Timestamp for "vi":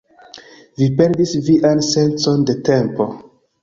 0.79-0.87